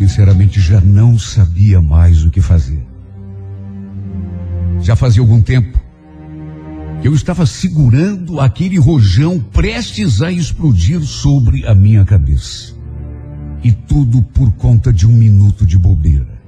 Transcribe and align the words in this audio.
sinceramente 0.00 0.58
já 0.62 0.80
não 0.80 1.18
sabia 1.18 1.82
mais 1.82 2.24
o 2.24 2.30
que 2.30 2.40
fazer. 2.40 2.82
Já 4.80 4.96
fazia 4.96 5.20
algum 5.20 5.42
tempo 5.42 5.78
que 7.02 7.08
eu 7.08 7.14
estava 7.14 7.44
segurando 7.44 8.40
aquele 8.40 8.78
rojão 8.78 9.38
prestes 9.38 10.22
a 10.22 10.32
explodir 10.32 11.02
sobre 11.02 11.66
a 11.66 11.74
minha 11.74 12.02
cabeça. 12.02 12.74
E 13.62 13.72
tudo 13.72 14.22
por 14.22 14.50
conta 14.52 14.90
de 14.90 15.06
um 15.06 15.12
minuto 15.12 15.66
de 15.66 15.78
bobeira. 15.78 16.40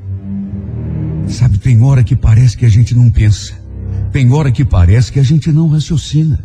Sabe, 1.28 1.58
tem 1.58 1.82
hora 1.82 2.02
que 2.02 2.16
parece 2.16 2.56
que 2.56 2.64
a 2.64 2.70
gente 2.70 2.94
não 2.94 3.10
pensa. 3.10 3.52
Tem 4.10 4.32
hora 4.32 4.50
que 4.50 4.64
parece 4.64 5.12
que 5.12 5.20
a 5.20 5.22
gente 5.22 5.52
não 5.52 5.68
raciocina. 5.68 6.42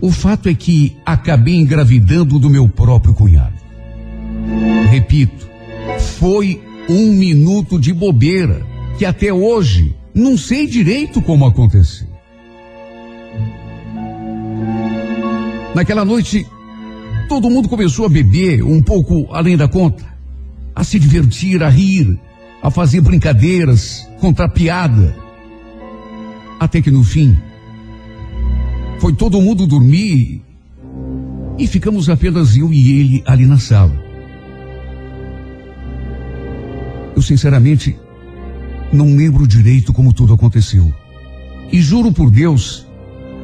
O 0.00 0.12
fato 0.12 0.48
é 0.48 0.54
que 0.54 0.96
acabei 1.04 1.56
engravidando 1.56 2.38
do 2.38 2.48
meu 2.48 2.68
próprio 2.68 3.12
cunhado. 3.12 3.55
Repito, 4.90 5.48
foi 6.18 6.60
um 6.88 7.12
minuto 7.12 7.78
de 7.78 7.92
bobeira 7.92 8.64
que 8.98 9.04
até 9.04 9.32
hoje 9.32 9.94
não 10.14 10.38
sei 10.38 10.66
direito 10.66 11.20
como 11.20 11.44
aconteceu. 11.44 12.08
Naquela 15.74 16.04
noite, 16.04 16.46
todo 17.28 17.50
mundo 17.50 17.68
começou 17.68 18.06
a 18.06 18.08
beber 18.08 18.62
um 18.62 18.82
pouco 18.82 19.28
além 19.30 19.56
da 19.56 19.68
conta, 19.68 20.04
a 20.74 20.82
se 20.82 20.98
divertir, 20.98 21.62
a 21.62 21.68
rir, 21.68 22.18
a 22.62 22.70
fazer 22.70 23.02
brincadeiras, 23.02 24.08
contar 24.18 24.48
piada. 24.48 25.14
Até 26.58 26.80
que 26.80 26.90
no 26.90 27.04
fim, 27.04 27.36
foi 28.98 29.12
todo 29.12 29.42
mundo 29.42 29.66
dormir 29.66 30.42
e 31.58 31.66
ficamos 31.66 32.08
apenas 32.08 32.56
eu 32.56 32.72
e 32.72 32.98
ele 32.98 33.22
ali 33.26 33.44
na 33.44 33.58
sala. 33.58 34.05
Eu 37.16 37.22
sinceramente 37.22 37.98
não 38.92 39.16
lembro 39.16 39.48
direito 39.48 39.90
como 39.92 40.12
tudo 40.12 40.34
aconteceu. 40.34 40.92
E 41.72 41.80
juro 41.80 42.12
por 42.12 42.30
Deus, 42.30 42.86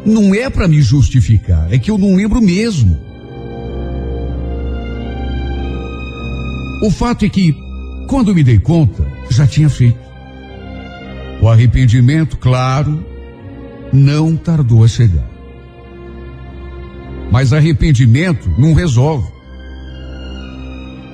não 0.05 0.35
é 0.35 0.51
para 0.51 0.69
me 0.69 0.83
justificar, 0.83 1.73
é 1.73 1.79
que 1.79 1.91
eu 1.91 1.97
não 1.97 2.15
lembro 2.15 2.41
mesmo. 2.41 3.01
O 6.83 6.91
fato 6.91 7.25
é 7.25 7.29
que, 7.29 7.57
quando 8.09 8.35
me 8.35 8.45
dei 8.45 8.59
conta, 8.59 9.07
já 9.31 9.47
tinha 9.47 9.71
feito. 9.71 9.99
O 11.41 11.49
arrependimento, 11.49 12.37
claro, 12.37 13.05
não 13.93 14.37
tardou 14.37 14.85
a 14.85 14.89
chegar. 14.89 15.29
Mas 17.31 17.53
arrependimento 17.53 18.53
não 18.59 18.75
resolve. 18.75 19.33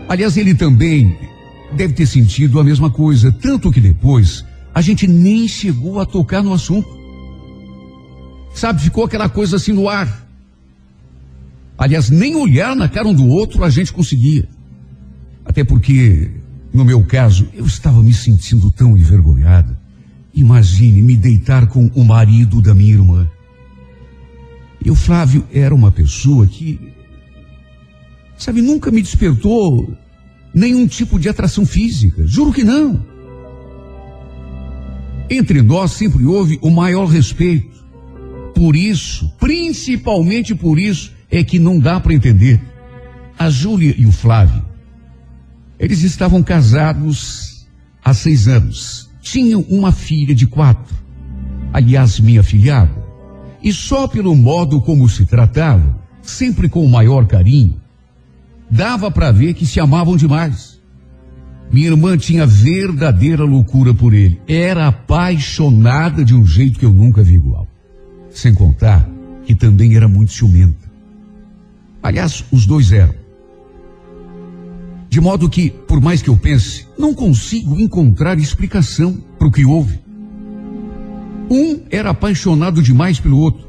Aliás, 0.09 0.37
ele 0.37 0.55
também 0.55 1.28
deve 1.73 1.93
ter 1.93 2.07
sentido 2.07 2.59
a 2.59 2.65
mesma 2.65 2.91
coisa, 2.91 3.31
tanto 3.33 3.71
que 3.71 3.81
depois 3.81 4.45
a 4.75 4.81
gente 4.81 5.07
nem 5.07 5.47
chegou 5.49 6.01
a 6.01 6.07
tocar 6.07 6.43
no 6.43 6.53
assunto. 6.53 6.89
Sabe, 8.55 8.81
ficou 8.81 9.05
aquela 9.05 9.29
coisa 9.29 9.57
assim 9.57 9.73
no 9.73 9.89
ar. 9.89 10.27
Aliás, 11.77 12.11
nem 12.11 12.35
olhar 12.35 12.75
na 12.75 12.89
cara 12.89 13.07
um 13.07 13.15
do 13.15 13.27
outro 13.27 13.63
a 13.63 13.71
gente 13.71 13.93
conseguia. 13.93 14.49
Até 15.45 15.63
porque, 15.63 16.31
no 16.73 16.85
meu 16.85 17.05
caso, 17.05 17.49
eu 17.55 17.65
estava 17.65 18.03
me 18.03 18.13
sentindo 18.13 18.71
tão 18.71 18.97
envergonhado. 18.97 19.77
Imagine 20.35 21.03
me 21.03 21.17
deitar 21.17 21.67
com 21.69 21.87
o 21.95 22.05
marido 22.05 22.61
da 22.61 22.75
minha 22.75 22.95
irmã. 22.95 23.29
E 24.85 24.91
o 24.91 24.95
Flávio 24.95 25.47
era 25.53 25.75
uma 25.75 25.91
pessoa 25.91 26.47
que, 26.47 26.93
sabe, 28.37 28.61
nunca 28.61 28.91
me 28.91 29.03
despertou 29.03 29.97
nenhum 30.59 30.87
tipo 30.87 31.19
de 31.19 31.29
atração 31.29 31.65
física. 31.65 32.27
Juro 32.27 32.53
que 32.53 32.65
não. 32.65 33.07
Entre 35.31 35.63
nós 35.63 35.93
sempre 35.93 36.25
houve 36.25 36.59
o 36.61 36.71
maior 36.71 37.07
respeito. 37.07 37.79
Por 38.55 38.75
isso, 38.75 39.33
principalmente 39.39 40.55
por 40.55 40.79
isso, 40.79 41.13
é 41.31 41.45
que 41.45 41.59
não 41.59 41.79
dá 41.79 42.01
para 42.01 42.13
entender. 42.13 42.61
A 43.39 43.49
Júlia 43.49 43.95
e 43.97 44.05
o 44.05 44.11
Flávio, 44.11 44.65
eles 45.79 46.03
estavam 46.03 46.43
casados 46.43 47.69
há 48.05 48.13
seis 48.13 48.49
anos. 48.49 49.09
Tinham 49.23 49.61
uma 49.69 49.93
filha 49.93 50.35
de 50.35 50.47
quatro. 50.47 50.97
Aliás, 51.73 52.19
minha 52.19 52.43
filhada. 52.43 52.91
E 53.63 53.73
só 53.73 54.09
pelo 54.09 54.35
modo 54.35 54.81
como 54.81 55.09
se 55.09 55.25
tratavam, 55.25 55.95
sempre 56.23 56.69
com 56.69 56.85
o 56.85 56.89
maior 56.89 57.27
carinho, 57.27 57.81
dava 58.71 59.11
para 59.11 59.33
ver 59.33 59.55
que 59.55 59.67
se 59.67 59.81
amavam 59.81 60.17
demais. 60.17 60.79
Minha 61.71 61.89
irmã 61.89 62.17
tinha 62.17 62.47
verdadeira 62.47 63.45
loucura 63.45 63.93
por 63.93 64.15
ele. 64.15 64.41
Era 64.49 64.89
apaixonada 64.89 66.25
de 66.25 66.35
um 66.35 66.45
jeito 66.45 66.79
que 66.79 66.85
eu 66.85 66.93
nunca 66.93 67.23
vi 67.23 67.35
igual. 67.35 67.67
Sem 68.31 68.55
contar 68.55 69.09
que 69.45 69.55
também 69.55 69.95
era 69.97 70.09
muito 70.09 70.33
ciumenta. 70.33 70.89
Aliás, 72.03 72.45
os 72.51 72.67
dois 72.67 72.93
eram. 72.93 73.15
De 75.11 75.21
modo 75.21 75.49
que, 75.49 75.71
por 75.71 76.01
mais 76.01 76.21
que 76.21 76.29
eu 76.29 76.37
pense, 76.37 76.87
não 76.99 77.15
consigo 77.15 77.79
encontrar 77.81 78.39
explicação 78.39 79.19
para 79.39 79.49
o 79.49 79.51
que 79.51 79.65
houve. 79.65 79.99
Um 81.51 81.81
era 81.91 82.11
apaixonado 82.11 82.83
demais 82.83 83.19
pelo 83.19 83.39
outro. 83.39 83.67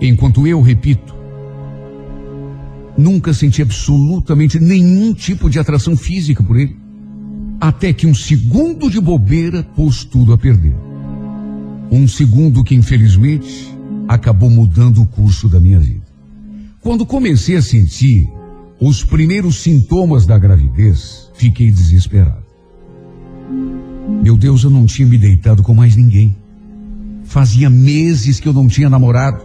Enquanto 0.00 0.46
eu, 0.46 0.60
repito, 0.60 1.14
Nunca 2.96 3.34
senti 3.34 3.60
absolutamente 3.60 4.60
nenhum 4.60 5.12
tipo 5.12 5.50
de 5.50 5.58
atração 5.58 5.96
física 5.96 6.42
por 6.42 6.56
ele. 6.56 6.76
Até 7.60 7.92
que 7.92 8.06
um 8.06 8.14
segundo 8.14 8.90
de 8.90 9.00
bobeira 9.00 9.62
pôs 9.62 10.04
tudo 10.04 10.32
a 10.32 10.38
perder. 10.38 10.74
Um 11.90 12.06
segundo 12.06 12.62
que, 12.62 12.74
infelizmente, 12.74 13.76
acabou 14.08 14.50
mudando 14.50 15.02
o 15.02 15.06
curso 15.06 15.48
da 15.48 15.58
minha 15.58 15.80
vida. 15.80 16.04
Quando 16.80 17.06
comecei 17.06 17.56
a 17.56 17.62
sentir 17.62 18.28
os 18.80 19.02
primeiros 19.02 19.56
sintomas 19.56 20.26
da 20.26 20.38
gravidez, 20.38 21.30
fiquei 21.34 21.70
desesperado. 21.70 22.44
Meu 24.22 24.36
Deus, 24.36 24.64
eu 24.64 24.70
não 24.70 24.86
tinha 24.86 25.08
me 25.08 25.16
deitado 25.16 25.62
com 25.62 25.74
mais 25.74 25.96
ninguém. 25.96 26.36
Fazia 27.24 27.70
meses 27.70 28.38
que 28.38 28.48
eu 28.48 28.52
não 28.52 28.68
tinha 28.68 28.90
namorado. 28.90 29.44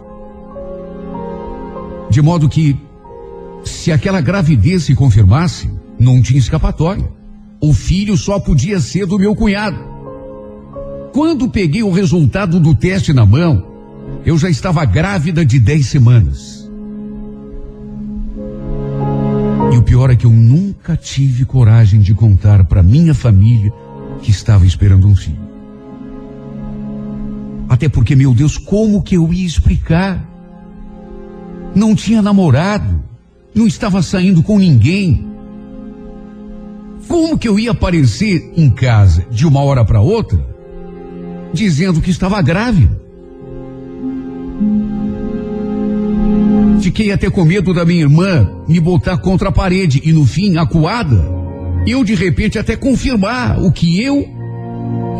De 2.10 2.20
modo 2.20 2.48
que 2.48 2.76
se 3.64 3.92
aquela 3.92 4.20
gravidez 4.20 4.84
se 4.84 4.94
confirmasse, 4.94 5.70
não 5.98 6.22
tinha 6.22 6.38
escapatória. 6.38 7.10
O 7.60 7.74
filho 7.74 8.16
só 8.16 8.40
podia 8.40 8.80
ser 8.80 9.06
do 9.06 9.18
meu 9.18 9.34
cunhado. 9.34 9.78
Quando 11.12 11.50
peguei 11.50 11.82
o 11.82 11.90
resultado 11.90 12.58
do 12.58 12.74
teste 12.74 13.12
na 13.12 13.26
mão, 13.26 13.66
eu 14.24 14.38
já 14.38 14.48
estava 14.48 14.84
grávida 14.84 15.44
de 15.44 15.58
10 15.58 15.86
semanas. 15.86 16.70
E 19.72 19.76
o 19.76 19.82
pior 19.82 20.10
é 20.10 20.16
que 20.16 20.24
eu 20.24 20.30
nunca 20.30 20.96
tive 20.96 21.44
coragem 21.44 22.00
de 22.00 22.14
contar 22.14 22.64
para 22.64 22.82
minha 22.82 23.14
família 23.14 23.72
que 24.22 24.30
estava 24.30 24.64
esperando 24.66 25.06
um 25.06 25.14
filho. 25.14 25.50
Até 27.68 27.88
porque, 27.88 28.16
meu 28.16 28.34
Deus, 28.34 28.58
como 28.58 29.02
que 29.02 29.16
eu 29.16 29.32
ia 29.32 29.46
explicar? 29.46 30.28
Não 31.74 31.94
tinha 31.94 32.20
namorado 32.20 32.99
não 33.54 33.66
estava 33.66 34.02
saindo 34.02 34.42
com 34.42 34.58
ninguém. 34.58 35.26
Como 37.08 37.38
que 37.38 37.48
eu 37.48 37.58
ia 37.58 37.72
aparecer 37.72 38.52
em 38.56 38.70
casa 38.70 39.26
de 39.30 39.46
uma 39.46 39.60
hora 39.62 39.84
para 39.84 40.00
outra, 40.00 40.38
dizendo 41.52 42.00
que 42.00 42.10
estava 42.10 42.40
grávida? 42.40 43.00
Fiquei 46.80 47.12
até 47.12 47.28
com 47.28 47.44
medo 47.44 47.74
da 47.74 47.84
minha 47.84 48.02
irmã 48.02 48.48
me 48.66 48.80
botar 48.80 49.18
contra 49.18 49.50
a 49.50 49.52
parede 49.52 50.00
e 50.04 50.12
no 50.12 50.24
fim, 50.24 50.56
acuada, 50.56 51.22
eu 51.86 52.04
de 52.04 52.14
repente 52.14 52.58
até 52.58 52.76
confirmar 52.76 53.60
o 53.62 53.70
que 53.70 54.02
eu 54.02 54.26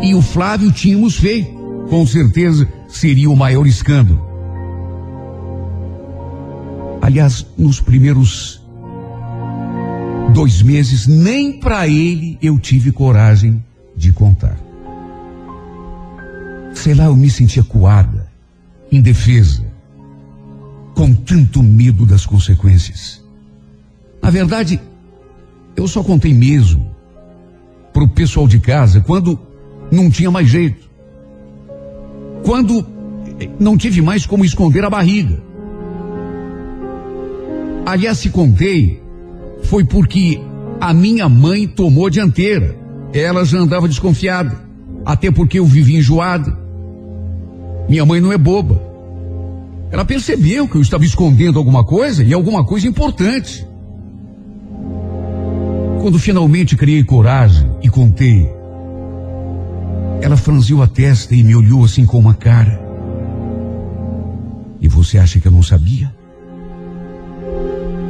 e 0.01 0.15
o 0.15 0.21
Flávio 0.21 0.71
tínhamos 0.71 1.17
feito. 1.17 1.51
Com 1.89 2.05
certeza 2.07 2.67
seria 2.87 3.29
o 3.29 3.35
maior 3.35 3.67
escândalo. 3.67 4.30
Aliás, 7.11 7.45
nos 7.57 7.81
primeiros 7.81 8.61
dois 10.33 10.61
meses, 10.61 11.07
nem 11.07 11.59
para 11.59 11.85
ele 11.85 12.37
eu 12.41 12.57
tive 12.57 12.89
coragem 12.89 13.61
de 13.97 14.13
contar. 14.13 14.57
Sei 16.73 16.93
lá, 16.93 17.07
eu 17.07 17.17
me 17.17 17.29
sentia 17.29 17.65
coada, 17.65 18.31
indefesa, 18.89 19.61
com 20.95 21.13
tanto 21.13 21.61
medo 21.61 22.05
das 22.05 22.25
consequências. 22.25 23.21
Na 24.23 24.29
verdade, 24.29 24.79
eu 25.75 25.89
só 25.89 26.01
contei 26.01 26.33
mesmo 26.33 26.95
para 27.91 28.05
o 28.05 28.07
pessoal 28.07 28.47
de 28.47 28.57
casa 28.57 29.01
quando 29.01 29.37
não 29.91 30.09
tinha 30.09 30.31
mais 30.31 30.47
jeito. 30.47 30.89
Quando 32.45 32.87
não 33.59 33.75
tive 33.75 34.01
mais 34.01 34.25
como 34.25 34.45
esconder 34.45 34.85
a 34.85 34.89
barriga. 34.89 35.50
Aliás, 37.85 38.19
se 38.19 38.29
contei, 38.29 39.01
foi 39.63 39.83
porque 39.83 40.39
A 40.79 40.95
minha 40.95 41.29
mãe 41.29 41.67
tomou 41.67 42.09
dianteira. 42.09 42.75
Ela 43.13 43.45
já 43.45 43.59
andava 43.59 43.87
desconfiada, 43.87 44.59
até 45.05 45.29
porque 45.29 45.59
eu 45.59 45.65
vivia 45.65 45.99
enjoada. 45.99 46.57
Minha 47.87 48.03
mãe 48.03 48.19
não 48.19 48.33
é 48.33 48.37
boba. 48.37 48.81
Ela 49.91 50.03
percebeu 50.03 50.67
que 50.67 50.75
eu 50.75 50.81
estava 50.81 51.05
escondendo 51.05 51.59
alguma 51.59 51.83
coisa 51.83 52.23
e 52.23 52.33
alguma 52.33 52.65
coisa 52.65 52.87
importante. 52.87 53.63
Quando 56.01 56.17
finalmente 56.17 56.75
criei 56.75 57.03
coragem 57.03 57.69
e 57.83 57.89
contei, 57.89 58.49
ela 60.19 60.35
franziu 60.35 60.81
a 60.81 60.87
testa 60.87 61.35
e 61.35 61.43
me 61.43 61.55
olhou 61.55 61.85
assim 61.85 62.07
com 62.07 62.17
uma 62.17 62.33
cara. 62.33 62.81
E 64.79 64.87
você 64.87 65.19
acha 65.19 65.39
que 65.39 65.47
eu 65.47 65.51
não 65.51 65.61
sabia? 65.61 66.11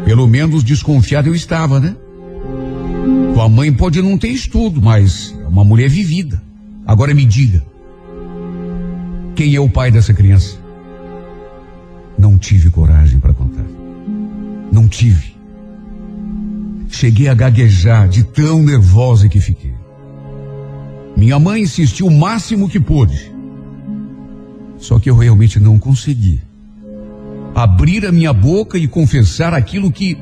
Pelo 0.05 0.27
menos 0.27 0.63
desconfiado 0.63 1.27
eu 1.27 1.35
estava, 1.35 1.79
né? 1.79 1.95
Tua 3.33 3.47
mãe 3.47 3.71
pode 3.71 4.01
não 4.01 4.17
ter 4.17 4.29
estudo, 4.29 4.81
mas 4.81 5.35
é 5.43 5.47
uma 5.47 5.63
mulher 5.63 5.89
vivida. 5.89 6.41
Agora 6.85 7.13
me 7.13 7.25
diga: 7.25 7.63
quem 9.35 9.55
é 9.55 9.59
o 9.59 9.69
pai 9.69 9.91
dessa 9.91 10.13
criança? 10.13 10.57
Não 12.17 12.37
tive 12.37 12.69
coragem 12.69 13.19
para 13.19 13.33
contar. 13.33 13.65
Não 14.71 14.87
tive. 14.87 15.35
Cheguei 16.89 17.27
a 17.27 17.33
gaguejar 17.33 18.07
de 18.09 18.23
tão 18.23 18.61
nervosa 18.61 19.29
que 19.29 19.39
fiquei. 19.39 19.73
Minha 21.15 21.39
mãe 21.39 21.61
insistiu 21.61 22.07
o 22.07 22.11
máximo 22.11 22.69
que 22.69 22.79
pôde. 22.79 23.31
Só 24.77 24.99
que 24.99 25.09
eu 25.09 25.15
realmente 25.15 25.59
não 25.59 25.79
consegui 25.79 26.41
abrir 27.53 28.05
a 28.05 28.11
minha 28.11 28.33
boca 28.33 28.77
e 28.77 28.87
confessar 28.87 29.53
aquilo 29.53 29.91
que, 29.91 30.17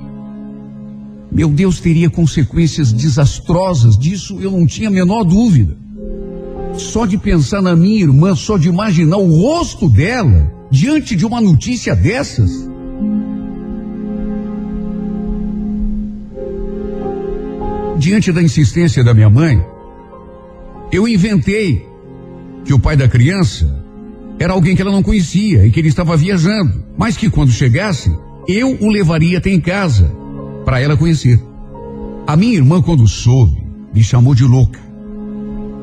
meu 1.31 1.49
Deus, 1.49 1.79
teria 1.79 2.09
consequências 2.09 2.91
desastrosas, 2.91 3.97
disso 3.97 4.39
eu 4.41 4.51
não 4.51 4.65
tinha 4.65 4.89
a 4.89 4.91
menor 4.91 5.23
dúvida. 5.23 5.77
Só 6.77 7.05
de 7.05 7.17
pensar 7.17 7.61
na 7.61 7.75
minha 7.75 8.01
irmã, 8.01 8.35
só 8.35 8.57
de 8.57 8.69
imaginar 8.69 9.17
o 9.17 9.41
rosto 9.41 9.89
dela 9.89 10.51
diante 10.71 11.15
de 11.15 11.25
uma 11.25 11.41
notícia 11.41 11.95
dessas. 11.95 12.67
Diante 17.97 18.31
da 18.31 18.41
insistência 18.41 19.03
da 19.03 19.13
minha 19.13 19.29
mãe, 19.29 19.61
eu 20.91 21.07
inventei 21.07 21.85
que 22.63 22.73
o 22.73 22.79
pai 22.79 22.95
da 22.95 23.07
criança 23.07 23.78
era 24.39 24.53
alguém 24.53 24.73
que 24.73 24.81
ela 24.81 24.91
não 24.91 25.03
conhecia 25.03 25.67
e 25.67 25.71
que 25.71 25.79
ele 25.79 25.89
estava 25.89 26.15
viajando, 26.15 26.81
mas 26.97 27.17
que 27.17 27.29
quando 27.29 27.51
chegasse, 27.51 28.09
eu 28.47 28.77
o 28.79 28.89
levaria 28.89 29.37
até 29.37 29.49
em 29.49 29.59
casa 29.59 30.09
para 30.63 30.79
ela 30.79 30.95
conhecer. 30.95 31.37
A 32.25 32.37
minha 32.37 32.55
irmã, 32.55 32.81
quando 32.81 33.05
soube, 33.05 33.61
me 33.93 34.01
chamou 34.01 34.33
de 34.33 34.45
louca. 34.45 34.79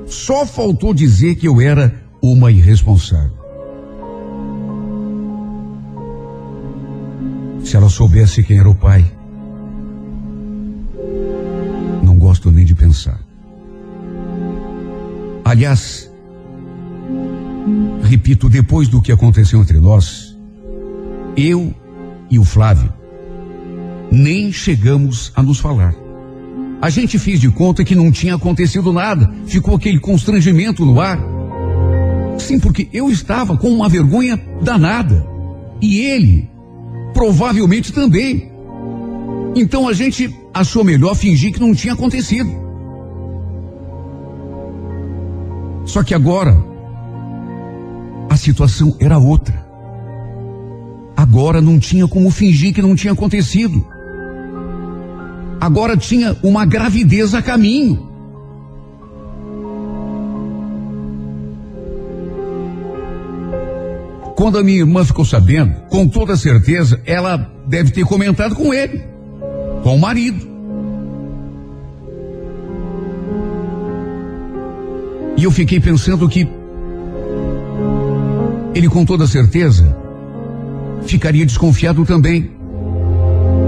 Só 0.06 0.46
faltou 0.46 0.94
dizer 0.94 1.34
que 1.34 1.46
eu 1.46 1.60
era 1.60 2.02
uma 2.22 2.50
irresponsável. 2.50 3.36
Se 7.62 7.76
ela 7.76 7.88
soubesse 7.88 8.42
quem 8.42 8.58
era 8.58 8.70
o 8.70 8.74
pai, 8.74 9.04
não 12.02 12.16
gosto 12.16 12.50
nem 12.50 12.64
de 12.64 12.74
pensar. 12.74 13.20
Aliás, 15.44 16.10
repito, 18.06 18.48
depois 18.48 18.88
do 18.88 19.02
que 19.02 19.12
aconteceu 19.12 19.60
entre 19.60 19.78
nós, 19.78 20.36
eu 21.36 21.74
e 22.30 22.38
o 22.38 22.44
Flávio 22.44 22.92
nem 24.10 24.52
chegamos 24.52 25.32
a 25.34 25.42
nos 25.42 25.58
falar. 25.58 25.94
A 26.80 26.90
gente 26.90 27.18
fez 27.18 27.40
de 27.40 27.50
conta 27.50 27.84
que 27.84 27.94
não 27.94 28.12
tinha 28.12 28.34
acontecido 28.34 28.92
nada, 28.92 29.32
ficou 29.46 29.74
aquele 29.74 29.98
constrangimento 29.98 30.84
no 30.84 31.00
ar. 31.00 31.18
Sim, 32.38 32.60
porque 32.60 32.88
eu 32.92 33.10
estava 33.10 33.56
com 33.56 33.68
uma 33.68 33.88
vergonha 33.88 34.40
danada. 34.62 35.26
E 35.80 36.00
ele, 36.00 36.48
provavelmente 37.12 37.92
também. 37.92 38.52
Então 39.54 39.88
a 39.88 39.92
gente 39.92 40.34
achou 40.52 40.84
melhor 40.84 41.14
fingir 41.14 41.52
que 41.52 41.60
não 41.60 41.74
tinha 41.74 41.94
acontecido. 41.94 42.50
Só 45.86 46.02
que 46.02 46.14
agora, 46.14 46.62
situação 48.46 48.96
era 49.00 49.18
outra. 49.18 49.66
Agora 51.16 51.60
não 51.60 51.78
tinha 51.78 52.06
como 52.06 52.30
fingir 52.30 52.72
que 52.72 52.82
não 52.82 52.94
tinha 52.94 53.12
acontecido. 53.12 53.84
Agora 55.60 55.96
tinha 55.96 56.36
uma 56.42 56.64
gravidez 56.64 57.34
a 57.34 57.42
caminho. 57.42 58.06
Quando 64.36 64.58
a 64.58 64.62
minha 64.62 64.80
irmã 64.80 65.02
ficou 65.04 65.24
sabendo, 65.24 65.74
com 65.88 66.06
toda 66.06 66.36
certeza, 66.36 67.00
ela 67.06 67.50
deve 67.66 67.90
ter 67.90 68.04
comentado 68.04 68.54
com 68.54 68.72
ele, 68.72 69.02
com 69.82 69.96
o 69.96 69.98
marido. 69.98 70.46
E 75.38 75.44
eu 75.44 75.50
fiquei 75.50 75.80
pensando 75.80 76.28
que 76.28 76.46
ele 78.76 78.90
com 78.90 79.06
toda 79.06 79.26
certeza 79.26 79.96
ficaria 81.06 81.46
desconfiado 81.46 82.04
também. 82.04 82.50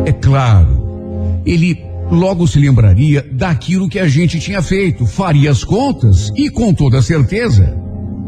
É 0.05 0.13
claro, 0.13 1.41
ele 1.47 1.83
logo 2.11 2.47
se 2.47 2.59
lembraria 2.59 3.27
daquilo 3.33 3.89
que 3.89 3.99
a 3.99 4.07
gente 4.07 4.39
tinha 4.39 4.61
feito, 4.61 5.07
faria 5.07 5.51
as 5.51 5.65
contas 5.65 6.31
e 6.37 6.51
com 6.51 6.75
toda 6.75 7.01
certeza, 7.01 7.75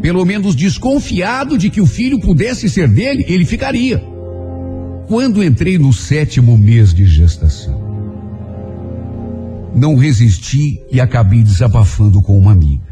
pelo 0.00 0.24
menos 0.24 0.56
desconfiado 0.56 1.58
de 1.58 1.68
que 1.68 1.82
o 1.82 1.86
filho 1.86 2.18
pudesse 2.18 2.66
ser 2.70 2.88
dele, 2.88 3.26
ele 3.28 3.44
ficaria. 3.44 4.02
Quando 5.06 5.44
entrei 5.44 5.76
no 5.76 5.92
sétimo 5.92 6.56
mês 6.56 6.94
de 6.94 7.04
gestação, 7.04 7.78
não 9.74 9.96
resisti 9.96 10.80
e 10.90 10.98
acabei 10.98 11.42
desabafando 11.42 12.22
com 12.22 12.38
uma 12.38 12.52
amiga. 12.52 12.89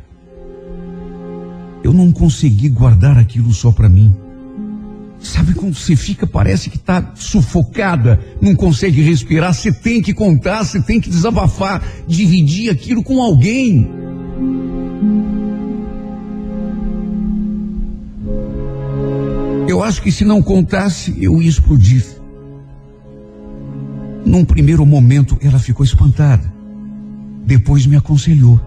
Eu 1.88 1.94
não 1.94 2.12
consegui 2.12 2.68
guardar 2.68 3.16
aquilo 3.16 3.50
só 3.50 3.72
para 3.72 3.88
mim. 3.88 4.14
Sabe 5.18 5.54
quando 5.54 5.74
você 5.74 5.96
fica, 5.96 6.26
parece 6.26 6.68
que 6.68 6.76
está 6.76 7.12
sufocada, 7.14 8.20
não 8.42 8.54
consegue 8.54 9.00
respirar, 9.00 9.54
você 9.54 9.72
tem 9.72 10.02
que 10.02 10.12
contar, 10.12 10.64
você 10.64 10.82
tem 10.82 11.00
que 11.00 11.08
desabafar, 11.08 11.82
dividir 12.06 12.68
aquilo 12.68 13.02
com 13.02 13.22
alguém. 13.22 13.88
Eu 19.66 19.82
acho 19.82 20.02
que 20.02 20.12
se 20.12 20.26
não 20.26 20.42
contasse, 20.42 21.16
eu 21.18 21.40
ia 21.40 21.48
explodir. 21.48 22.04
Num 24.26 24.44
primeiro 24.44 24.84
momento, 24.84 25.38
ela 25.40 25.58
ficou 25.58 25.86
espantada. 25.86 26.52
Depois 27.46 27.86
me 27.86 27.96
aconselhou. 27.96 28.60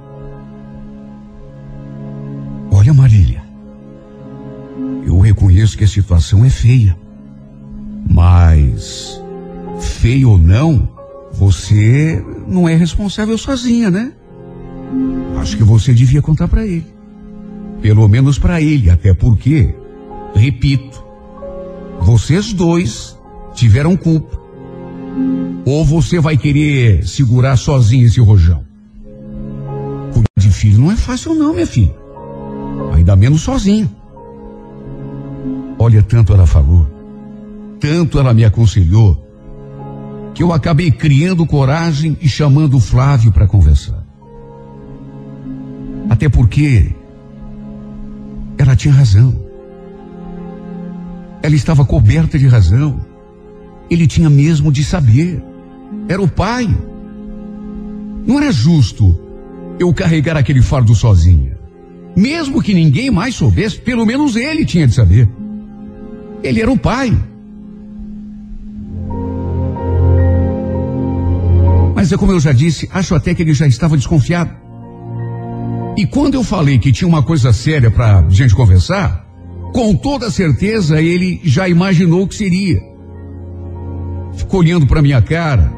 Reconheço 5.72 5.78
que 5.78 5.84
a 5.84 5.88
situação 5.88 6.46
é 6.46 6.50
feia. 6.50 6.98
Mas, 8.10 9.22
feio 9.80 10.32
ou 10.32 10.38
não, 10.38 10.90
você 11.32 12.24
não 12.48 12.68
é 12.68 12.76
responsável 12.76 13.38
sozinha, 13.38 13.90
né? 13.90 14.12
Acho 15.38 15.58
que 15.58 15.64
você 15.64 15.94
devia 15.94 16.22
contar 16.22 16.48
para 16.48 16.66
ele. 16.66 16.86
Pelo 17.82 18.08
menos 18.08 18.38
para 18.38 18.62
ele, 18.62 18.90
até 18.90 19.14
porque, 19.14 19.74
repito, 20.36 21.04
vocês 22.00 22.54
dois 22.54 23.18
tiveram 23.54 23.96
culpa. 23.96 24.40
Ou 25.66 25.86
você 25.86 26.20
vai 26.20 26.38
querer 26.38 27.06
segurar 27.08 27.56
sozinho 27.58 28.06
esse 28.06 28.20
rojão? 28.20 28.64
Cuidar 30.12 30.30
de 30.38 30.50
filho 30.50 30.80
não 30.80 30.92
é 30.92 30.96
fácil 30.96 31.34
não, 31.36 31.54
minha 31.54 31.68
filha. 31.68 31.96
Ainda 32.94 33.16
menos 33.16 33.42
sozinho. 33.42 34.01
Olha, 35.84 36.04
tanto 36.04 36.32
ela 36.32 36.46
falou, 36.46 36.86
tanto 37.80 38.20
ela 38.20 38.36
me 38.36 38.46
aconselhou, 38.46 39.18
que 40.32 40.44
eu 40.44 40.54
acabei 40.54 40.92
criando 40.92 41.44
coragem 41.44 42.16
e 42.22 42.30
chamando 42.30 42.78
o 42.78 42.80
Flávio 42.80 43.32
para 43.32 43.48
conversar. 43.48 44.06
Até 46.08 46.30
porque 46.30 46.94
ela 48.60 48.76
tinha 48.76 48.94
razão. 48.94 49.44
Ela 51.42 51.56
estava 51.56 51.84
coberta 51.84 52.38
de 52.38 52.46
razão. 52.46 53.04
Ele 53.90 54.06
tinha 54.06 54.30
mesmo 54.30 54.72
de 54.72 54.84
saber. 54.84 55.44
Era 56.08 56.22
o 56.22 56.28
pai. 56.28 56.70
Não 58.28 58.38
era 58.38 58.52
justo 58.52 59.20
eu 59.80 59.92
carregar 59.96 60.38
aquele 60.38 60.62
fardo 60.62 60.94
sozinha. 60.94 61.58
Mesmo 62.16 62.62
que 62.62 62.72
ninguém 62.72 63.10
mais 63.10 63.34
soubesse, 63.34 63.80
pelo 63.80 64.06
menos 64.06 64.36
ele 64.36 64.64
tinha 64.64 64.86
de 64.86 64.94
saber. 64.94 65.41
Ele 66.44 66.62
era 66.62 66.72
o 66.72 66.78
pai. 66.78 67.12
Mas 71.96 72.12
é 72.12 72.18
como 72.18 72.32
eu 72.32 72.40
já 72.40 72.52
disse, 72.52 72.90
acho 72.92 73.14
até 73.14 73.36
que 73.36 73.42
ele 73.44 73.54
já 73.54 73.68
estava 73.68 73.96
desconfiado. 73.96 74.52
E 75.98 76.06
quando 76.06 76.36
eu 76.36 76.44
falei 76.44 76.80
que 76.80 76.92
tinha 76.92 77.08
uma 77.08 77.22
coisa 77.22 77.54
séria 77.54 77.92
para 77.92 78.28
gente 78.30 78.56
conversar, 78.56 79.26
com 79.74 79.96
toda 79.96 80.32
certeza 80.32 81.02
ele 81.02 81.40
já 81.44 81.70
imaginou 81.70 82.24
o 82.24 82.28
que 82.28 82.36
seria. 82.36 82.82
Ficou 84.34 84.62
olhando 84.62 84.88
para 84.88 85.02
minha 85.02 85.22
cara, 85.22 85.72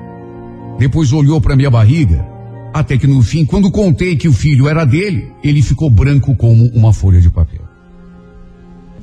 depois 0.79 1.11
olhou 1.11 1.41
para 1.41 1.55
minha 1.55 1.69
barriga, 1.69 2.25
até 2.73 2.97
que 2.97 3.05
no 3.05 3.21
fim, 3.21 3.45
quando 3.45 3.69
contei 3.69 4.15
que 4.15 4.27
o 4.27 4.33
filho 4.33 4.67
era 4.67 4.85
dele, 4.85 5.31
ele 5.43 5.61
ficou 5.61 5.89
branco 5.89 6.35
como 6.35 6.65
uma 6.73 6.93
folha 6.93 7.19
de 7.19 7.29
papel. 7.29 7.62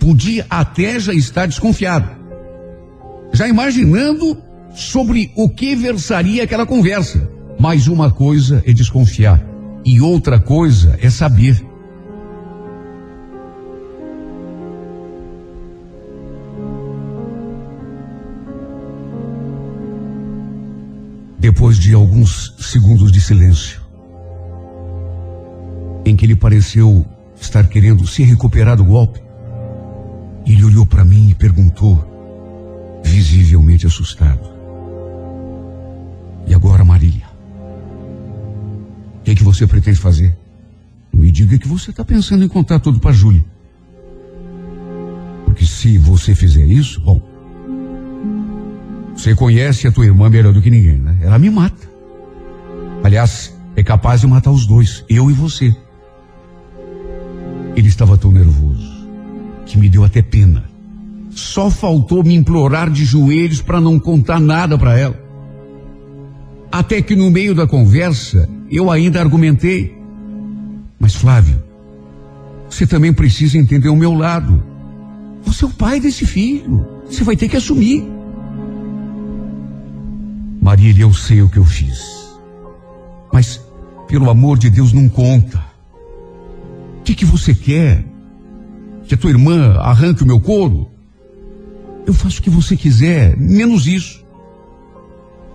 Podia 0.01 0.47
até 0.51 0.99
já 0.99 1.13
estar 1.13 1.47
desconfiado, 1.47 2.11
já 3.33 3.47
imaginando 3.47 4.37
sobre 4.75 5.31
o 5.37 5.49
que 5.49 5.77
versaria 5.77 6.43
aquela 6.43 6.67
conversa. 6.67 7.31
Mas 7.59 7.87
uma 7.87 8.11
coisa 8.11 8.63
é 8.67 8.73
desconfiar 8.73 9.45
e 9.85 10.01
outra 10.01 10.41
coisa 10.41 10.99
é 11.01 11.11
saber. 11.11 11.63
Depois 21.39 21.79
de 21.79 21.95
alguns 21.95 22.55
segundos 22.59 23.13
de 23.13 23.21
silêncio, 23.21 23.81
em 26.05 26.17
que 26.17 26.25
ele 26.25 26.37
pareceu 26.37 27.05
estar 27.39 27.67
querendo 27.69 28.07
se 28.07 28.23
recuperar 28.23 28.77
do 28.77 28.85
golpe, 28.85 29.21
ele 30.61 30.67
olhou 30.67 30.85
para 30.85 31.05
mim 31.05 31.31
e 31.31 31.35
perguntou, 31.35 32.05
visivelmente 33.03 33.87
assustado: 33.87 34.47
E 36.47 36.55
agora, 36.55 36.85
Marília? 36.85 37.25
O 39.19 39.23
que, 39.23 39.31
é 39.31 39.35
que 39.35 39.43
você 39.43 39.67
pretende 39.67 39.99
fazer? 39.99 40.37
Não 41.13 41.23
me 41.23 41.33
diga 41.33 41.59
que 41.59 41.67
você 41.67 41.91
está 41.91 42.05
pensando 42.05 42.45
em 42.45 42.49
contar 42.49 42.79
tudo 42.79 43.01
para 43.01 43.13
Júlia. 43.13 43.45
Porque 45.47 45.65
se 45.65 45.97
você 45.97 46.35
fizer 46.35 46.67
isso, 46.67 47.01
bom, 47.01 47.21
você 49.17 49.35
conhece 49.35 49.87
a 49.87 49.93
tua 49.93 50.05
irmã 50.05 50.29
melhor 50.29 50.53
do 50.53 50.61
que 50.61 50.71
ninguém, 50.71 50.99
né? 50.99 51.19
Ela 51.23 51.39
me 51.39 51.49
mata. 51.49 51.89
Aliás, 53.03 53.55
é 53.77 53.83
capaz 53.83 54.21
de 54.21 54.27
matar 54.27 54.51
os 54.51 54.67
dois, 54.67 55.05
eu 55.09 55.31
e 55.31 55.33
você. 55.33 55.75
Ele 57.75 57.89
estava 57.89 58.19
tão 58.19 58.31
nervoso 58.31 59.00
que 59.71 59.79
me 59.79 59.89
deu 59.89 60.05
até 60.05 60.21
pena. 60.21 60.65
Só 61.31 61.71
faltou 61.71 62.25
me 62.25 62.35
implorar 62.35 62.91
de 62.91 63.05
joelhos 63.05 63.63
para 63.63 63.81
não 63.81 64.01
contar 64.01 64.41
nada 64.41 64.77
para 64.77 64.99
ela. 64.99 65.19
Até 66.73 67.01
que 67.01 67.15
no 67.15 67.31
meio 67.31 67.55
da 67.55 67.67
conversa, 67.67 68.49
eu 68.69 68.91
ainda 68.91 69.21
argumentei. 69.21 69.97
Mas 70.99 71.15
Flávio, 71.15 71.63
você 72.69 72.85
também 72.85 73.13
precisa 73.13 73.59
entender 73.59 73.89
o 73.89 73.97
meu 73.97 74.13
lado. 74.13 74.63
Você 75.45 75.65
é 75.65 75.69
o 75.69 75.71
pai 75.71 76.01
desse 76.01 76.27
filho. 76.27 76.85
Você 77.07 77.23
vai 77.23 77.37
ter 77.37 77.49
que 77.49 77.57
assumir. 77.57 78.05
Marília, 80.61 81.03
eu 81.03 81.15
sei 81.15 81.43
o 81.43 81.49
que 81.49 81.59
eu 81.59 81.65
fiz. 81.65 82.01
Mas, 83.33 83.61
pelo 84.09 84.29
amor 84.31 84.59
de 84.59 84.69
Deus, 84.69 84.93
não 84.93 85.09
conta. 85.09 85.65
O 86.99 87.03
que, 87.03 87.15
que 87.15 87.25
você 87.25 87.55
quer? 87.55 88.10
Que 89.11 89.17
a 89.17 89.19
tua 89.19 89.31
irmã 89.31 89.75
arranque 89.81 90.23
o 90.23 90.27
meu 90.27 90.39
couro? 90.39 90.89
Eu 92.07 92.15
faço 92.15 92.39
o 92.39 92.43
que 92.45 92.49
você 92.49 92.77
quiser, 92.77 93.37
menos 93.37 93.89
isso. 93.89 94.25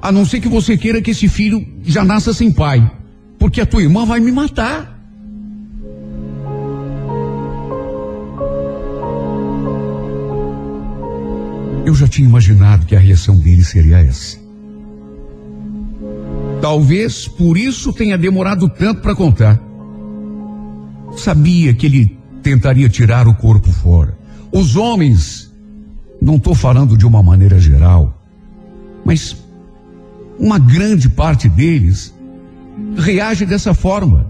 A 0.01 0.11
não 0.11 0.25
ser 0.25 0.41
que 0.41 0.49
você 0.49 0.77
queira 0.77 1.01
que 1.01 1.11
esse 1.11 1.29
filho 1.29 1.65
já 1.81 2.03
nasça 2.03 2.33
sem 2.33 2.51
pai. 2.51 2.91
Porque 3.39 3.61
a 3.61 3.65
tua 3.65 3.81
irmã 3.81 4.05
vai 4.05 4.19
me 4.19 4.29
matar. 4.29 4.99
Eu 11.85 11.95
já 11.95 12.09
tinha 12.09 12.27
imaginado 12.27 12.85
que 12.85 12.93
a 12.93 12.99
reação 12.99 13.37
dele 13.37 13.63
seria 13.63 13.99
essa. 13.99 14.37
Talvez 16.61 17.25
por 17.25 17.57
isso 17.57 17.93
tenha 17.93 18.17
demorado 18.17 18.67
tanto 18.67 18.99
para 18.99 19.15
contar. 19.15 19.57
Sabia 21.15 21.73
que 21.73 21.85
ele 21.85 22.14
tentaria 22.45 22.87
tirar 22.87 23.27
o 23.27 23.33
corpo 23.33 23.71
fora. 23.71 24.15
Os 24.51 24.75
homens, 24.75 25.51
não 26.21 26.35
estou 26.35 26.53
falando 26.53 26.95
de 26.95 27.03
uma 27.03 27.23
maneira 27.23 27.59
geral, 27.59 28.23
mas 29.03 29.35
uma 30.37 30.59
grande 30.59 31.09
parte 31.09 31.49
deles 31.49 32.13
reage 32.95 33.47
dessa 33.47 33.73
forma. 33.73 34.29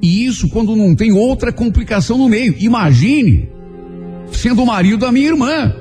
E 0.00 0.24
isso 0.24 0.48
quando 0.50 0.76
não 0.76 0.94
tem 0.94 1.10
outra 1.10 1.52
complicação 1.52 2.16
no 2.16 2.28
meio. 2.28 2.54
Imagine 2.60 3.48
sendo 4.30 4.62
o 4.62 4.66
marido 4.66 4.98
da 4.98 5.10
minha 5.10 5.26
irmã. 5.26 5.74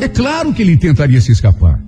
É 0.00 0.08
claro 0.08 0.54
que 0.54 0.62
ele 0.62 0.78
tentaria 0.78 1.20
se 1.20 1.32
escapar. 1.32 1.78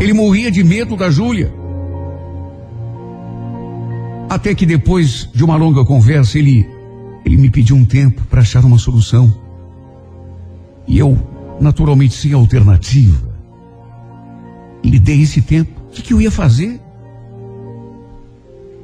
Ele 0.00 0.12
morria 0.12 0.52
de 0.52 0.62
medo 0.62 0.96
da 0.96 1.10
Júlia. 1.10 1.59
Até 4.30 4.54
que 4.54 4.64
depois 4.64 5.28
de 5.34 5.42
uma 5.42 5.56
longa 5.56 5.84
conversa, 5.84 6.38
ele, 6.38 6.64
ele 7.26 7.36
me 7.36 7.50
pediu 7.50 7.74
um 7.74 7.84
tempo 7.84 8.22
para 8.30 8.42
achar 8.42 8.64
uma 8.64 8.78
solução. 8.78 9.36
E 10.86 11.00
eu, 11.00 11.18
naturalmente 11.60 12.14
sem 12.14 12.32
alternativa, 12.32 13.28
lhe 14.84 15.00
dei 15.00 15.22
esse 15.22 15.42
tempo. 15.42 15.80
O 15.88 15.90
que, 15.90 16.02
que 16.02 16.14
eu 16.14 16.20
ia 16.20 16.30
fazer? 16.30 16.80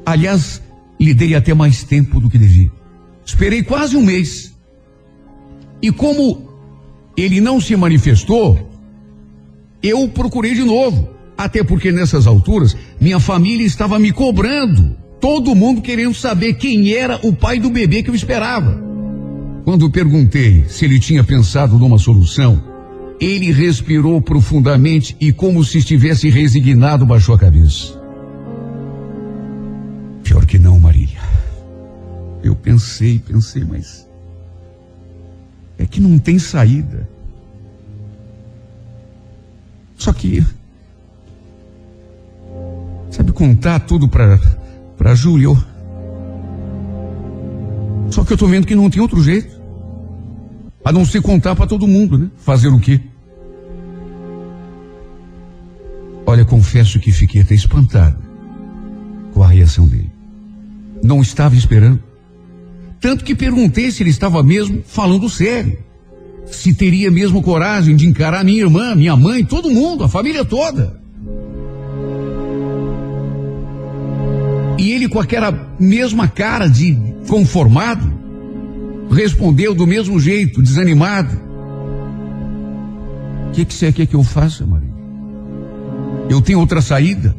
Aliás, 0.04 0.60
lhe 0.98 1.14
dei 1.14 1.36
até 1.36 1.54
mais 1.54 1.84
tempo 1.84 2.18
do 2.18 2.28
que 2.28 2.38
devia. 2.38 2.72
Esperei 3.24 3.62
quase 3.62 3.96
um 3.96 4.04
mês. 4.04 4.52
E 5.80 5.92
como 5.92 6.50
ele 7.16 7.40
não 7.40 7.60
se 7.60 7.76
manifestou, 7.76 8.68
eu 9.80 10.08
procurei 10.08 10.54
de 10.54 10.64
novo. 10.64 11.08
Até 11.38 11.62
porque 11.62 11.92
nessas 11.92 12.26
alturas, 12.26 12.76
minha 13.00 13.20
família 13.20 13.64
estava 13.64 13.96
me 13.96 14.10
cobrando. 14.10 15.05
Todo 15.20 15.54
mundo 15.54 15.80
querendo 15.80 16.14
saber 16.14 16.54
quem 16.54 16.92
era 16.92 17.18
o 17.26 17.32
pai 17.32 17.58
do 17.58 17.70
bebê 17.70 18.02
que 18.02 18.10
eu 18.10 18.14
esperava. 18.14 18.82
Quando 19.64 19.90
perguntei 19.90 20.64
se 20.68 20.84
ele 20.84 21.00
tinha 21.00 21.24
pensado 21.24 21.78
numa 21.78 21.98
solução, 21.98 22.62
ele 23.20 23.50
respirou 23.50 24.20
profundamente 24.20 25.16
e, 25.20 25.32
como 25.32 25.64
se 25.64 25.78
estivesse 25.78 26.28
resignado, 26.28 27.06
baixou 27.06 27.34
a 27.34 27.38
cabeça. 27.38 28.00
Pior 30.22 30.44
que 30.44 30.58
não, 30.58 30.78
Marília. 30.78 31.20
Eu 32.42 32.54
pensei, 32.54 33.18
pensei, 33.18 33.64
mas. 33.64 34.06
É 35.78 35.86
que 35.86 36.00
não 36.00 36.18
tem 36.18 36.38
saída. 36.38 37.08
Só 39.96 40.12
que. 40.12 40.44
Sabe 43.10 43.32
contar 43.32 43.80
tudo 43.80 44.08
para 44.08 44.38
para 45.06 45.14
Júlia? 45.14 45.56
Só 48.10 48.24
que 48.24 48.32
eu 48.32 48.36
tô 48.36 48.48
vendo 48.48 48.66
que 48.66 48.74
não 48.74 48.90
tem 48.90 49.00
outro 49.00 49.22
jeito. 49.22 49.56
A 50.84 50.90
não 50.90 51.04
ser 51.04 51.22
contar 51.22 51.54
para 51.54 51.68
todo 51.68 51.86
mundo, 51.86 52.18
né? 52.18 52.28
Fazer 52.38 52.66
o 52.66 52.80
quê? 52.80 53.00
Olha, 56.26 56.44
confesso 56.44 56.98
que 56.98 57.12
fiquei 57.12 57.40
até 57.40 57.54
espantado 57.54 58.18
com 59.32 59.44
a 59.44 59.46
reação 59.46 59.86
dele. 59.86 60.10
Não 61.04 61.22
estava 61.22 61.54
esperando. 61.54 62.02
Tanto 63.00 63.24
que 63.24 63.36
perguntei 63.36 63.92
se 63.92 64.02
ele 64.02 64.10
estava 64.10 64.42
mesmo 64.42 64.82
falando 64.84 65.30
sério 65.30 65.78
se 66.46 66.74
teria 66.74 67.12
mesmo 67.12 67.42
coragem 67.42 67.94
de 67.94 68.06
encarar 68.06 68.44
minha 68.44 68.62
irmã, 68.62 68.94
minha 68.94 69.16
mãe, 69.16 69.44
todo 69.44 69.70
mundo, 69.70 70.02
a 70.02 70.08
família 70.08 70.44
toda. 70.44 71.00
E 74.78 74.92
ele, 74.92 75.08
com 75.08 75.18
aquela 75.18 75.74
mesma 75.78 76.28
cara 76.28 76.68
de 76.68 76.96
conformado, 77.28 78.12
respondeu 79.10 79.74
do 79.74 79.86
mesmo 79.86 80.20
jeito, 80.20 80.62
desanimado. 80.62 81.36
O 83.48 83.52
que, 83.52 83.64
que 83.64 83.72
você 83.72 83.92
quer 83.92 84.06
que 84.06 84.14
eu 84.14 84.22
faça, 84.22 84.66
Maria? 84.66 84.94
Eu 86.28 86.42
tenho 86.42 86.60
outra 86.60 86.82
saída? 86.82 87.34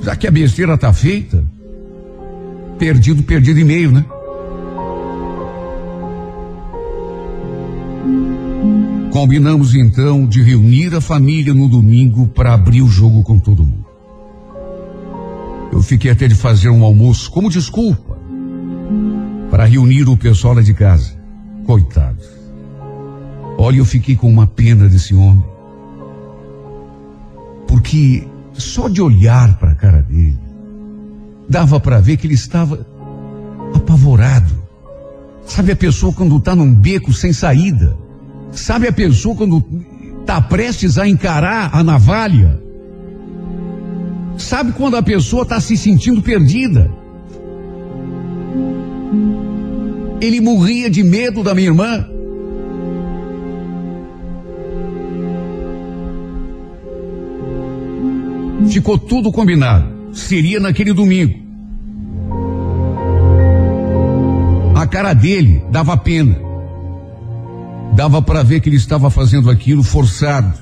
Já 0.00 0.14
que 0.14 0.26
a 0.26 0.30
besteira 0.30 0.74
está 0.74 0.92
feita, 0.92 1.44
perdido, 2.78 3.22
perdido 3.22 3.58
e 3.58 3.64
meio, 3.64 3.90
né? 3.90 4.04
Combinamos 9.12 9.74
então 9.74 10.26
de 10.26 10.42
reunir 10.42 10.94
a 10.94 11.00
família 11.00 11.52
no 11.52 11.68
domingo 11.68 12.26
para 12.28 12.54
abrir 12.54 12.82
o 12.82 12.88
jogo 12.88 13.22
com 13.22 13.38
todo 13.38 13.64
mundo. 13.64 13.91
Eu 15.72 15.80
fiquei 15.80 16.10
até 16.10 16.28
de 16.28 16.34
fazer 16.34 16.68
um 16.68 16.84
almoço 16.84 17.30
como 17.30 17.48
desculpa 17.48 18.18
para 19.50 19.64
reunir 19.64 20.08
o 20.08 20.16
pessoal 20.16 20.54
lá 20.54 20.62
de 20.62 20.74
casa. 20.74 21.12
Coitado. 21.64 22.18
Olha, 23.58 23.78
eu 23.78 23.84
fiquei 23.84 24.14
com 24.14 24.30
uma 24.30 24.46
pena 24.46 24.88
desse 24.88 25.14
homem. 25.14 25.44
Porque 27.66 28.26
só 28.52 28.88
de 28.88 29.00
olhar 29.00 29.56
para 29.58 29.70
a 29.72 29.74
cara 29.74 30.02
dele, 30.02 30.38
dava 31.48 31.80
para 31.80 32.00
ver 32.00 32.16
que 32.16 32.26
ele 32.26 32.34
estava 32.34 32.86
apavorado. 33.74 34.62
Sabe 35.46 35.72
a 35.72 35.76
pessoa 35.76 36.12
quando 36.12 36.36
está 36.36 36.54
num 36.54 36.74
beco 36.74 37.12
sem 37.12 37.32
saída? 37.32 37.96
Sabe 38.52 38.88
a 38.88 38.92
pessoa 38.92 39.34
quando 39.34 39.64
está 40.20 40.40
prestes 40.40 40.98
a 40.98 41.08
encarar 41.08 41.70
a 41.72 41.82
navalha? 41.82 42.61
Sabe 44.36 44.72
quando 44.72 44.96
a 44.96 45.02
pessoa 45.02 45.42
está 45.42 45.60
se 45.60 45.76
sentindo 45.76 46.22
perdida? 46.22 46.90
Ele 50.20 50.40
morria 50.40 50.88
de 50.88 51.02
medo 51.02 51.42
da 51.42 51.54
minha 51.54 51.68
irmã. 51.68 52.06
Ficou 58.70 58.96
tudo 58.96 59.32
combinado. 59.32 59.88
Seria 60.12 60.60
naquele 60.60 60.92
domingo. 60.92 61.42
A 64.76 64.86
cara 64.86 65.12
dele 65.12 65.62
dava 65.70 65.96
pena. 65.96 66.36
Dava 67.94 68.22
para 68.22 68.42
ver 68.42 68.60
que 68.60 68.68
ele 68.68 68.76
estava 68.76 69.10
fazendo 69.10 69.50
aquilo 69.50 69.82
forçado. 69.82 70.61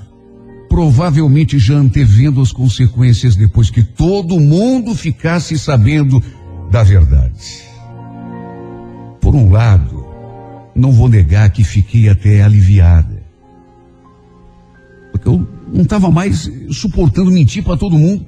Provavelmente 0.71 1.59
já 1.59 1.75
antevendo 1.75 2.41
as 2.41 2.53
consequências 2.53 3.35
depois 3.35 3.71
que 3.71 3.83
todo 3.83 4.39
mundo 4.39 4.95
ficasse 4.95 5.59
sabendo 5.59 6.23
da 6.71 6.85
verdade. 6.85 7.65
Por 9.21 9.35
um 9.35 9.51
lado, 9.51 10.07
não 10.73 10.93
vou 10.93 11.09
negar 11.09 11.51
que 11.51 11.65
fiquei 11.65 12.09
até 12.09 12.41
aliviada. 12.41 13.21
Porque 15.11 15.29
eu 15.29 15.45
não 15.73 15.83
estava 15.83 16.09
mais 16.09 16.49
suportando 16.71 17.33
mentir 17.33 17.65
para 17.65 17.77
todo 17.77 17.99
mundo. 17.99 18.25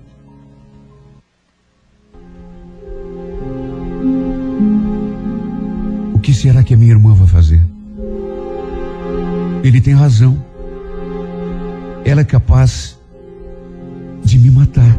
O 6.13 6.19
que 6.19 6.35
será 6.35 6.65
que 6.65 6.75
a 6.75 6.77
minha 6.77 6.91
irmã 6.91 7.15
vai 7.15 7.29
fazer? 7.29 7.63
Ele 9.63 9.81
tem 9.81 9.95
razão. 9.95 10.52
Ela 12.05 12.23
é 12.23 12.25
capaz 12.25 12.99
de 14.25 14.39
me 14.39 14.51
matar. 14.51 14.99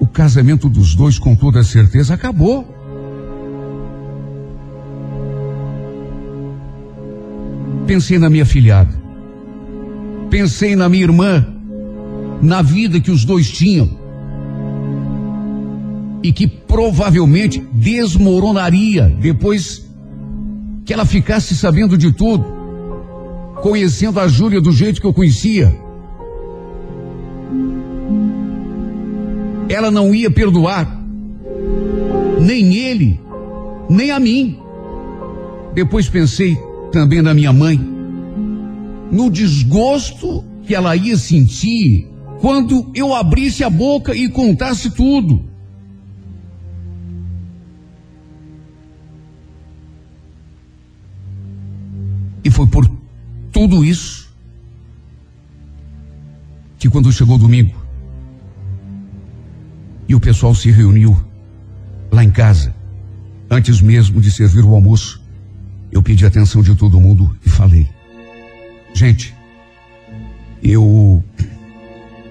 O 0.00 0.06
casamento 0.06 0.68
dos 0.68 0.94
dois, 0.94 1.18
com 1.18 1.34
toda 1.36 1.62
certeza, 1.62 2.14
acabou. 2.14 2.66
Pensei 7.86 8.18
na 8.18 8.30
minha 8.30 8.46
filhada. 8.46 8.92
Pensei 10.30 10.74
na 10.74 10.88
minha 10.88 11.04
irmã, 11.04 11.46
na 12.40 12.62
vida 12.62 13.00
que 13.00 13.10
os 13.10 13.24
dois 13.24 13.50
tinham 13.50 14.02
e 16.22 16.32
que 16.32 16.46
provavelmente 16.46 17.62
desmoronaria 17.72 19.14
depois 19.20 19.84
que 20.84 20.92
ela 20.92 21.04
ficasse 21.04 21.56
sabendo 21.56 21.98
de 21.98 22.12
tudo, 22.12 22.44
conhecendo 23.60 24.20
a 24.20 24.28
Júlia 24.28 24.60
do 24.60 24.72
jeito 24.72 25.00
que 25.00 25.06
eu 25.06 25.12
conhecia. 25.12 25.81
Ela 29.72 29.90
não 29.90 30.14
ia 30.14 30.30
perdoar, 30.30 31.02
nem 32.38 32.74
ele, 32.74 33.18
nem 33.88 34.10
a 34.10 34.20
mim. 34.20 34.58
Depois 35.74 36.10
pensei 36.10 36.58
também 36.92 37.22
na 37.22 37.32
minha 37.32 37.54
mãe 37.54 37.80
no 39.10 39.30
desgosto 39.30 40.44
que 40.66 40.74
ela 40.74 40.94
ia 40.94 41.16
sentir 41.16 42.06
quando 42.38 42.90
eu 42.94 43.14
abrisse 43.14 43.64
a 43.64 43.70
boca 43.70 44.14
e 44.14 44.28
contasse 44.28 44.90
tudo. 44.90 45.42
E 52.44 52.50
foi 52.50 52.66
por 52.66 52.86
tudo 53.50 53.82
isso 53.82 54.30
que 56.78 56.90
quando 56.90 57.10
chegou 57.10 57.38
domingo 57.38 57.81
e 60.08 60.14
o 60.14 60.20
pessoal 60.20 60.54
se 60.54 60.70
reuniu 60.70 61.16
lá 62.10 62.22
em 62.22 62.30
casa, 62.30 62.74
antes 63.50 63.80
mesmo 63.80 64.20
de 64.20 64.30
servir 64.30 64.64
o 64.64 64.74
almoço, 64.74 65.22
eu 65.90 66.02
pedi 66.02 66.24
a 66.24 66.28
atenção 66.28 66.62
de 66.62 66.74
todo 66.74 67.00
mundo 67.00 67.36
e 67.44 67.48
falei: 67.48 67.88
Gente, 68.94 69.34
eu 70.62 71.22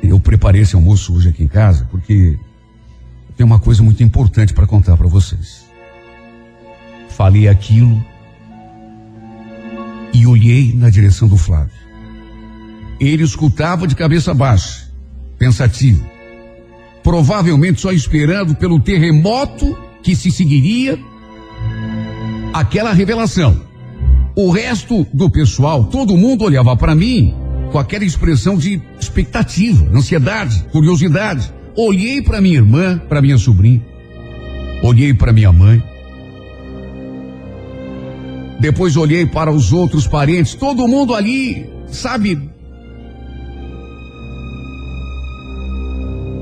eu 0.02 0.20
preparei 0.20 0.62
esse 0.62 0.76
almoço 0.76 1.14
hoje 1.14 1.30
aqui 1.30 1.44
em 1.44 1.48
casa 1.48 1.88
porque 1.92 2.38
tem 3.38 3.46
uma 3.46 3.60
coisa 3.60 3.84
muito 3.84 4.04
importante 4.04 4.54
para 4.54 4.68
contar 4.68 4.98
para 4.98 5.08
vocês. 5.08 5.66
Falei 7.10 7.48
aquilo 7.48 8.04
e 10.14 10.26
olhei 10.26 10.74
na 10.74 10.90
direção 10.90 11.28
do 11.28 11.38
Flávio. 11.38 11.82
Ele 13.00 13.24
escutava 13.24 13.88
de 13.88 13.96
cabeça 13.96 14.34
baixa, 14.34 14.88
pensativo, 15.38 16.06
provavelmente 17.04 17.82
só 17.82 17.92
esperando 17.92 18.56
pelo 18.56 18.80
terremoto 18.80 19.78
que 20.04 20.16
se 20.16 20.32
seguiria 20.32 21.00
aquela 22.54 22.94
revelação. 22.94 23.62
O 24.36 24.50
resto 24.50 25.06
do 25.14 25.30
pessoal, 25.30 25.86
todo 25.86 26.18
mundo 26.18 26.46
olhava 26.46 26.76
para 26.76 26.96
mim 26.96 27.34
com 27.72 27.80
aquela 27.80 28.04
expressão 28.04 28.58
de 28.58 28.82
expectativa, 29.00 29.90
ansiedade, 29.96 30.66
curiosidade. 30.72 31.52
Olhei 31.76 32.22
para 32.22 32.42
minha 32.42 32.56
irmã, 32.56 32.98
para 32.98 33.22
minha 33.22 33.38
sobrinha, 33.38 33.82
olhei 34.84 35.14
para 35.14 35.32
minha 35.32 35.52
mãe. 35.52 35.82
Depois 38.60 38.96
olhei 38.96 39.26
para 39.26 39.52
os 39.52 39.74
outros 39.74 40.06
parentes, 40.06 40.54
todo 40.54 40.88
mundo 40.88 41.16
ali, 41.16 41.66
sabe? 41.88 42.51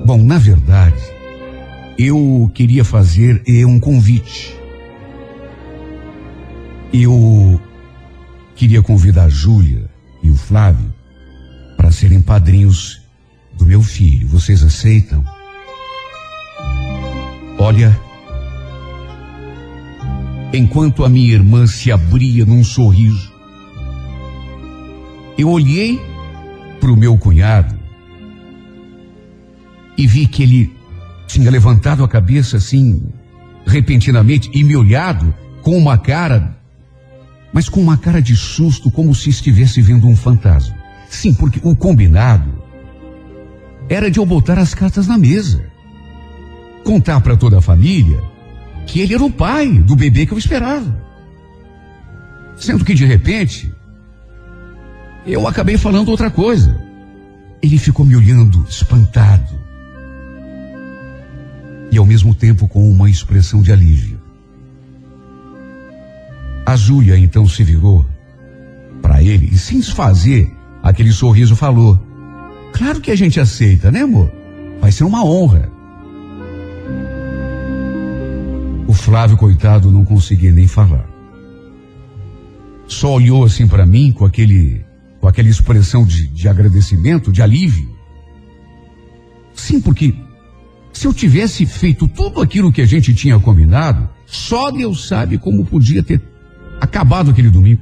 Bom, 0.10 0.24
na 0.24 0.40
verdade, 0.40 1.00
eu 1.96 2.50
queria 2.56 2.84
fazer 2.84 3.44
um 3.68 3.80
convite. 3.80 4.58
Eu 6.92 7.62
queria 8.56 8.82
convidar 8.82 9.26
a 9.26 9.30
Júlia 9.30 9.88
e 10.24 10.32
o 10.32 10.36
Flávio 10.36 10.92
para 11.78 11.92
serem 11.92 12.24
padrinhos 12.24 13.04
do 13.54 13.68
meu 13.68 13.84
filho. 13.84 14.28
Vocês 14.30 14.64
aceitam? 14.64 15.24
Olha, 17.60 17.96
enquanto 20.52 21.06
a 21.06 21.10
minha 21.10 21.36
irmã 21.36 21.68
se 21.68 21.92
abria 21.92 22.48
num 22.48 22.64
sorriso, 22.64 23.32
eu 25.38 25.52
olhei 25.52 26.02
para 26.80 26.92
o 26.92 26.98
meu 26.98 27.16
cunhado 27.16 27.79
e 30.00 30.08
vi 30.08 30.28
que 30.28 30.44
ele 30.44 30.76
tinha 31.28 31.52
levantado 31.52 32.04
a 32.04 32.08
cabeça 32.08 32.58
assim, 32.58 33.04
repentinamente, 33.66 34.50
e 34.54 34.64
me 34.64 34.76
olhado 34.76 35.34
com 35.62 35.78
uma 35.78 35.98
cara 35.98 36.58
mas 37.52 37.68
com 37.68 37.82
uma 37.82 37.98
cara 37.98 38.22
de 38.22 38.36
susto, 38.36 38.92
como 38.92 39.14
se 39.16 39.30
estivesse 39.30 39.82
vendo 39.82 40.08
um 40.08 40.16
fantasma. 40.16 40.76
Sim, 41.10 41.34
porque 41.34 41.60
o 41.64 41.76
combinado 41.76 42.52
era 43.90 44.12
de 44.12 44.20
eu 44.20 44.26
botar 44.26 44.60
as 44.60 44.76
cartas 44.76 45.08
na 45.08 45.18
mesa. 45.18 45.64
Contar 46.84 47.20
para 47.22 47.36
toda 47.36 47.58
a 47.58 47.62
família 47.62 48.22
que 48.86 49.00
ele 49.02 49.14
era 49.14 49.24
o 49.24 49.32
pai 49.32 49.80
do 49.80 49.96
bebê 49.96 50.26
que 50.26 50.32
eu 50.32 50.38
esperava. 50.38 50.96
Sendo 52.56 52.86
que 52.86 52.94
de 52.94 53.06
repente, 53.06 53.72
eu 55.26 55.48
acabei 55.48 55.78
falando 55.78 56.10
outra 56.10 56.30
coisa. 56.30 56.80
Ele 57.62 57.78
ficou 57.78 58.06
me 58.06 58.16
olhando 58.16 58.66
espantado. 58.70 59.59
E 61.92 61.98
ao 61.98 62.06
mesmo 62.06 62.36
tempo 62.36 62.68
com 62.68 62.90
uma 62.90 63.10
expressão 63.10 63.62
de 63.62 63.72
alívio. 63.72 64.20
A 66.66 66.76
Júlia 66.76 67.18
então 67.18 67.48
se 67.48 67.64
virou 67.64 68.06
para 69.02 69.24
ele 69.24 69.50
e, 69.52 69.58
sem 69.58 69.80
desfazer 69.80 70.52
aquele 70.84 71.12
sorriso, 71.12 71.56
falou: 71.56 72.00
Claro 72.74 73.02
que 73.02 73.12
a 73.12 73.16
gente 73.16 73.40
aceita, 73.40 73.92
né, 73.92 74.02
amor? 74.02 74.32
Vai 74.80 74.92
ser 74.92 75.04
uma 75.04 75.24
honra. 75.26 75.70
O 78.88 78.94
Flávio, 78.94 79.38
coitado, 79.38 79.92
não 79.92 80.06
conseguia 80.06 80.52
nem 80.52 80.68
falar. 80.68 81.08
Só 82.88 83.14
olhou 83.14 83.44
assim 83.44 83.68
para 83.68 83.86
mim 83.86 84.12
com 84.12 84.26
aquele, 84.26 84.84
com 85.20 85.28
aquela 85.28 85.48
expressão 85.48 86.06
de, 86.06 86.28
de 86.28 86.48
agradecimento, 86.48 87.32
de 87.32 87.42
alívio. 87.42 87.90
Sim, 89.54 89.80
porque 89.80 90.16
se 91.00 91.08
eu 91.08 91.14
tivesse 91.14 91.66
feito 91.66 92.10
tudo 92.10 92.42
aquilo 92.42 92.74
que 92.74 92.82
a 92.82 92.86
gente 92.86 93.14
tinha 93.14 93.40
combinado, 93.40 94.10
só 94.26 94.70
Deus 94.70 95.08
sabe 95.08 95.38
como 95.38 95.66
podia 95.66 96.04
ter 96.04 96.22
acabado 96.82 97.32
aquele 97.32 97.50
domingo. 97.50 97.82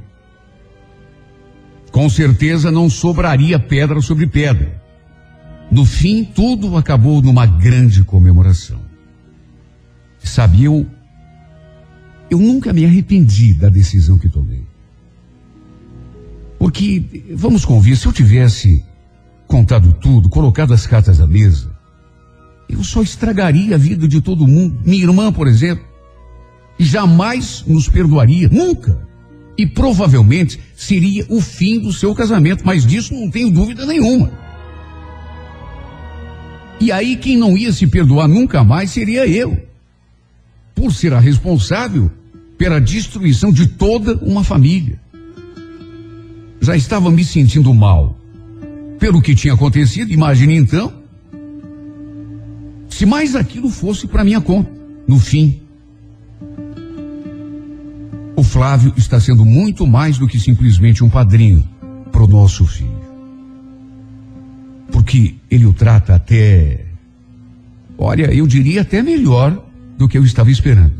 Com 1.91 2.07
certeza 2.11 2.69
não 2.69 2.87
sobraria 2.91 3.57
pedra 3.57 4.01
sobre 4.01 4.27
pedra. 4.27 4.79
No 5.71 5.83
fim, 5.83 6.23
tudo 6.23 6.77
acabou 6.77 7.19
numa 7.19 7.47
grande 7.47 8.03
comemoração. 8.03 8.79
Sabe, 10.19 10.65
eu, 10.65 10.85
eu 12.29 12.37
nunca 12.37 12.71
me 12.71 12.85
arrependi 12.85 13.55
da 13.55 13.67
decisão 13.67 14.19
que 14.19 14.29
tomei. 14.29 14.61
Porque, 16.59 17.25
vamos 17.33 17.65
convir, 17.65 17.97
se 17.97 18.05
eu 18.05 18.13
tivesse 18.13 18.85
contado 19.47 19.91
tudo, 19.93 20.29
colocado 20.29 20.71
as 20.71 20.85
cartas 20.85 21.19
à 21.19 21.25
mesa, 21.25 21.76
eu 22.69 22.83
só 22.83 23.01
estragaria 23.01 23.75
a 23.75 23.77
vida 23.77 24.07
de 24.07 24.21
todo 24.21 24.47
mundo. 24.47 24.79
Minha 24.83 25.03
irmã, 25.03 25.31
por 25.31 25.47
exemplo, 25.47 25.85
jamais 26.77 27.63
nos 27.65 27.87
perdoaria, 27.87 28.49
nunca. 28.49 29.07
E 29.57 29.65
provavelmente 29.65 30.59
seria 30.75 31.25
o 31.29 31.41
fim 31.41 31.79
do 31.79 31.91
seu 31.91 32.13
casamento, 32.13 32.63
mas 32.65 32.85
disso 32.85 33.13
não 33.13 33.29
tenho 33.29 33.49
dúvida 33.49 33.85
nenhuma. 33.85 34.31
E 36.79 36.91
aí 36.91 37.15
quem 37.15 37.37
não 37.37 37.57
ia 37.57 37.73
se 37.73 37.87
perdoar 37.87 38.27
nunca 38.27 38.63
mais 38.63 38.91
seria 38.91 39.25
eu, 39.27 39.57
por 40.75 40.93
ser 40.93 41.13
a 41.13 41.19
responsável 41.19 42.11
pela 42.57 42.79
destruição 42.79 43.51
de 43.51 43.67
toda 43.67 44.15
uma 44.17 44.43
família. 44.43 44.99
Já 46.61 46.75
estava 46.75 47.09
me 47.09 47.23
sentindo 47.23 47.73
mal 47.73 48.15
pelo 48.99 49.21
que 49.21 49.33
tinha 49.33 49.53
acontecido, 49.53 50.11
imagine 50.11 50.55
então, 50.55 50.93
se 52.97 53.05
mais 53.05 53.35
aquilo 53.35 53.69
fosse 53.69 54.07
para 54.07 54.23
minha 54.23 54.41
conta, 54.41 54.71
no 55.07 55.19
fim. 55.19 55.61
O 58.35 58.41
Flávio 58.41 58.91
está 58.97 59.19
sendo 59.19 59.45
muito 59.45 59.85
mais 59.85 60.17
do 60.17 60.27
que 60.27 60.39
simplesmente 60.39 61.03
um 61.03 61.09
padrinho 61.09 61.63
para 62.11 62.23
o 62.23 62.27
nosso 62.27 62.65
filho. 62.65 62.99
Porque 64.91 65.35
ele 65.47 65.67
o 65.67 65.73
trata 65.73 66.15
até, 66.15 66.87
olha, 67.99 68.33
eu 68.33 68.47
diria 68.47 68.81
até 68.81 69.03
melhor 69.03 69.63
do 69.95 70.07
que 70.07 70.17
eu 70.17 70.23
estava 70.23 70.49
esperando. 70.49 70.95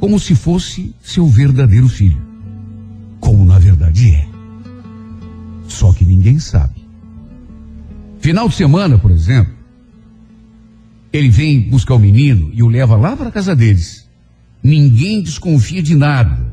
Como 0.00 0.18
se 0.18 0.34
fosse 0.34 0.92
seu 1.00 1.28
verdadeiro 1.28 1.88
filho. 1.88 2.20
Como 3.20 3.44
na 3.44 3.60
verdade 3.60 4.12
é. 4.12 4.26
Só 5.68 5.92
que 5.92 6.04
ninguém 6.04 6.40
sabe. 6.40 6.84
Final 8.18 8.48
de 8.48 8.56
semana, 8.56 8.98
por 8.98 9.12
exemplo, 9.12 9.53
ele 11.16 11.28
vem 11.28 11.60
buscar 11.60 11.94
o 11.94 11.98
menino 11.98 12.50
e 12.52 12.60
o 12.60 12.66
leva 12.66 12.96
lá 12.96 13.16
para 13.16 13.28
a 13.28 13.32
casa 13.32 13.54
deles. 13.54 14.08
Ninguém 14.60 15.22
desconfia 15.22 15.80
de 15.80 15.94
nada. 15.94 16.52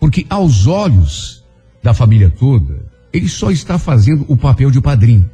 Porque 0.00 0.26
aos 0.28 0.66
olhos 0.66 1.44
da 1.80 1.94
família 1.94 2.28
toda, 2.28 2.84
ele 3.12 3.28
só 3.28 3.52
está 3.52 3.78
fazendo 3.78 4.24
o 4.26 4.36
papel 4.36 4.72
de 4.72 4.80
padrinho. 4.80 5.30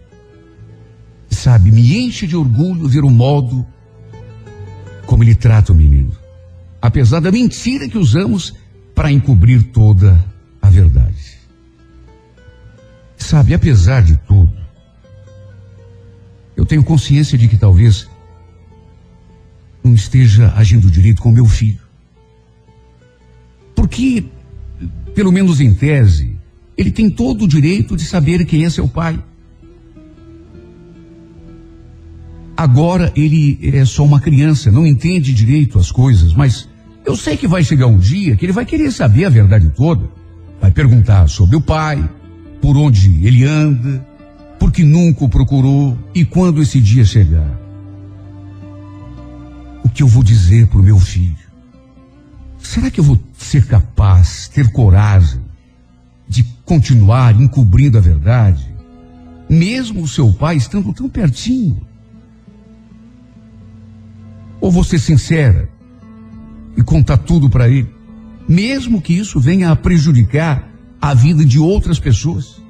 Sabe, 1.30 1.70
me 1.70 1.96
enche 1.96 2.26
de 2.26 2.37
orgulho 2.37 2.87
ver 2.87 3.02
o 3.02 3.09
modo 3.09 3.66
como 5.07 5.24
ele 5.24 5.35
trata 5.35 5.72
o 5.72 5.74
menino. 5.74 6.12
Apesar 6.83 7.20
da 7.20 7.33
mentira 7.33 7.88
que 7.88 7.96
usamos 7.96 8.52
para 8.94 9.11
encobrir 9.11 9.62
toda 9.72 10.22
a 10.61 10.68
verdade. 10.68 11.38
Sabe, 13.16 13.54
apesar 13.54 14.02
de 14.02 14.18
tudo, 14.18 14.52
eu 16.54 16.66
tenho 16.66 16.85
consciência 16.85 17.38
de 17.38 17.48
que 17.48 17.57
talvez 17.57 18.07
não 19.85 19.92
esteja 19.92 20.53
agindo 20.57 20.90
direito 20.90 21.20
com 21.20 21.31
meu 21.31 21.44
filho. 21.44 21.79
Porque, 23.75 24.25
pelo 25.14 25.31
menos 25.31 25.61
em 25.61 25.75
tese, 25.75 26.35
ele 26.77 26.90
tem 26.90 27.11
todo 27.11 27.44
o 27.44 27.49
direito 27.49 27.94
de 27.94 28.05
saber 28.05 28.47
quem 28.47 28.64
é 28.64 28.70
seu 28.70 28.88
pai. 28.88 29.23
Agora 32.57 33.12
ele 33.14 33.59
é 33.62 33.85
só 33.85 34.05
uma 34.05 34.20
criança, 34.20 34.70
não 34.70 34.87
entende 34.87 35.35
direito 35.35 35.79
as 35.79 35.92
coisas, 35.92 36.33
mas 36.33 36.68
eu 37.05 37.14
sei 37.14 37.37
que 37.37 37.47
vai 37.47 37.62
chegar 37.62 37.87
um 37.87 37.99
dia 37.99 38.37
que 38.37 38.47
ele 38.47 38.53
vai 38.53 38.64
querer 38.64 38.90
saber 38.90 39.27
a 39.27 39.29
verdade 39.29 39.70
toda. 39.77 40.09
Vai 40.61 40.70
perguntar 40.70 41.29
sobre 41.29 41.57
o 41.57 41.61
pai, 41.61 42.09
por 42.62 42.77
onde 42.77 43.27
ele 43.27 43.44
anda, 43.44 44.07
por 44.59 44.73
que 44.73 44.83
nunca 44.83 45.25
o 45.25 45.29
procurou 45.29 45.99
e 46.14 46.25
quando 46.25 46.62
esse 46.62 46.81
dia 46.81 47.05
chegar. 47.05 47.63
O 49.85 49.88
que 49.88 50.03
eu 50.03 50.09
vou 50.09 50.25
dizer 50.25 50.66
para 50.66 50.79
o 50.79 50.83
meu 50.83 50.99
filho? 50.99 51.37
Será 52.59 52.90
que 52.90 52.99
eu 52.99 53.05
vou 53.05 53.20
ser 53.37 53.66
capaz, 53.66 54.49
ter 54.49 54.73
coragem 54.73 55.40
de 56.27 56.42
continuar 56.64 57.38
encobrindo 57.38 57.99
a 57.99 58.01
verdade, 58.01 58.75
mesmo 59.49 60.03
o 60.03 60.09
seu 60.09 60.33
pai 60.33 60.57
estando 60.57 60.92
tão 60.92 61.09
pertinho? 61.09 61.81
Ou 64.61 64.73
vou 64.73 64.83
ser 64.83 64.99
sincera 64.99 65.68
e 66.77 66.83
contar 66.83 67.18
tudo 67.18 67.51
para 67.51 67.68
ele, 67.68 67.94
mesmo 68.49 69.01
que 69.01 69.12
isso 69.12 69.38
venha 69.38 69.70
a 69.70 69.77
prejudicar 69.77 70.68
a 71.01 71.12
vida 71.12 71.44
de 71.44 71.59
outras 71.59 72.01
pessoas? 72.01 72.62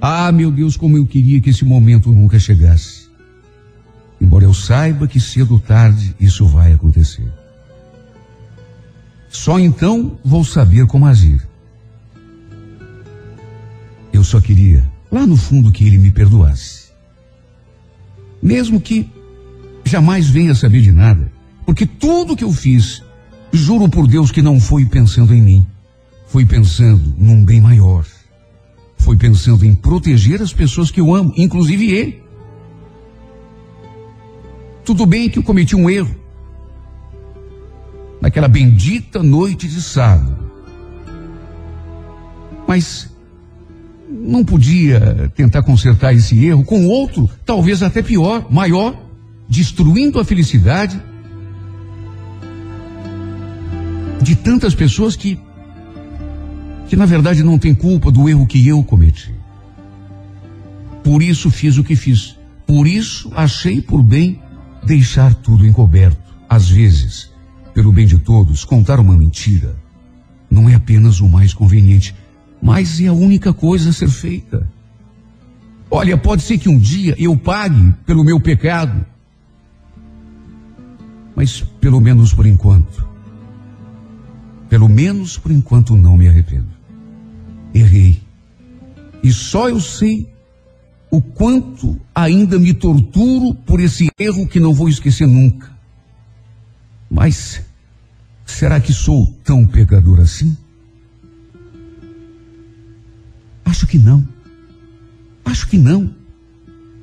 Ah, 0.00 0.30
meu 0.30 0.50
Deus, 0.50 0.76
como 0.76 0.98
eu 0.98 1.06
queria 1.06 1.40
que 1.40 1.48
esse 1.48 1.64
momento 1.64 2.12
nunca 2.12 2.38
chegasse. 2.38 3.03
Embora 4.24 4.44
eu 4.44 4.54
saiba 4.54 5.06
que 5.06 5.20
cedo 5.20 5.52
ou 5.52 5.60
tarde 5.60 6.16
isso 6.18 6.46
vai 6.46 6.72
acontecer. 6.72 7.30
Só 9.28 9.60
então 9.60 10.18
vou 10.24 10.42
saber 10.42 10.86
como 10.86 11.04
agir. 11.04 11.46
Eu 14.10 14.24
só 14.24 14.40
queria, 14.40 14.82
lá 15.12 15.26
no 15.26 15.36
fundo, 15.36 15.70
que 15.70 15.84
ele 15.84 15.98
me 15.98 16.10
perdoasse. 16.10 16.84
Mesmo 18.42 18.80
que 18.80 19.10
jamais 19.84 20.26
venha 20.26 20.54
saber 20.54 20.80
de 20.80 20.90
nada, 20.90 21.30
porque 21.66 21.84
tudo 21.84 22.34
que 22.34 22.44
eu 22.44 22.52
fiz, 22.52 23.02
juro 23.52 23.90
por 23.90 24.06
Deus 24.06 24.30
que 24.30 24.40
não 24.40 24.58
foi 24.58 24.86
pensando 24.86 25.34
em 25.34 25.42
mim, 25.42 25.66
foi 26.28 26.46
pensando 26.46 27.14
num 27.18 27.44
bem 27.44 27.60
maior. 27.60 28.06
Foi 28.96 29.18
pensando 29.18 29.66
em 29.66 29.74
proteger 29.74 30.40
as 30.40 30.54
pessoas 30.54 30.90
que 30.90 31.02
eu 31.02 31.14
amo, 31.14 31.34
inclusive 31.36 31.90
ele. 31.90 32.23
Tudo 34.84 35.06
bem 35.06 35.30
que 35.30 35.38
eu 35.38 35.42
cometi 35.42 35.74
um 35.74 35.88
erro, 35.88 36.14
naquela 38.20 38.48
bendita 38.48 39.22
noite 39.22 39.66
de 39.66 39.80
sábado. 39.80 40.36
Mas 42.66 43.10
não 44.08 44.44
podia 44.44 45.32
tentar 45.34 45.62
consertar 45.62 46.14
esse 46.14 46.44
erro 46.44 46.64
com 46.64 46.86
outro, 46.86 47.28
talvez 47.44 47.82
até 47.82 48.02
pior, 48.02 48.46
maior, 48.50 48.96
destruindo 49.48 50.18
a 50.18 50.24
felicidade 50.24 51.00
de 54.22 54.34
tantas 54.36 54.74
pessoas 54.74 55.16
que 55.16 55.38
que 56.88 56.96
na 56.96 57.06
verdade 57.06 57.42
não 57.42 57.58
tem 57.58 57.74
culpa 57.74 58.10
do 58.10 58.28
erro 58.28 58.46
que 58.46 58.68
eu 58.68 58.82
cometi. 58.84 59.34
Por 61.02 61.22
isso 61.22 61.50
fiz 61.50 61.78
o 61.78 61.84
que 61.84 61.96
fiz. 61.96 62.36
Por 62.66 62.86
isso 62.86 63.32
achei 63.34 63.80
por 63.80 64.02
bem 64.02 64.40
deixar 64.86 65.34
tudo 65.34 65.66
encoberto. 65.66 66.34
Às 66.48 66.68
vezes, 66.68 67.30
pelo 67.72 67.92
bem 67.92 68.06
de 68.06 68.18
todos, 68.18 68.64
contar 68.64 69.00
uma 69.00 69.16
mentira 69.16 69.76
não 70.50 70.68
é 70.68 70.74
apenas 70.74 71.20
o 71.20 71.28
mais 71.28 71.52
conveniente, 71.52 72.14
mas 72.62 73.00
é 73.00 73.08
a 73.08 73.12
única 73.12 73.52
coisa 73.52 73.90
a 73.90 73.92
ser 73.92 74.08
feita. 74.08 74.68
Olha, 75.90 76.16
pode 76.16 76.42
ser 76.42 76.58
que 76.58 76.68
um 76.68 76.78
dia 76.78 77.14
eu 77.18 77.36
pague 77.36 77.92
pelo 78.06 78.24
meu 78.24 78.40
pecado, 78.40 79.04
mas 81.34 81.60
pelo 81.80 82.00
menos 82.00 82.32
por 82.32 82.46
enquanto, 82.46 83.06
pelo 84.68 84.88
menos 84.88 85.36
por 85.36 85.50
enquanto 85.50 85.96
não 85.96 86.16
me 86.16 86.28
arrependo. 86.28 86.68
Errei. 87.74 88.22
E 89.22 89.32
só 89.32 89.68
eu 89.68 89.80
sei 89.80 90.33
o 91.14 91.22
quanto 91.22 91.96
ainda 92.12 92.58
me 92.58 92.74
torturo 92.74 93.54
por 93.54 93.78
esse 93.78 94.10
erro 94.18 94.48
que 94.48 94.58
não 94.58 94.74
vou 94.74 94.88
esquecer 94.88 95.28
nunca. 95.28 95.70
Mas 97.08 97.62
será 98.44 98.80
que 98.80 98.92
sou 98.92 99.32
tão 99.44 99.64
pecador 99.64 100.18
assim? 100.18 100.56
Acho 103.64 103.86
que 103.86 103.96
não. 103.96 104.26
Acho 105.44 105.68
que 105.68 105.78
não. 105.78 106.12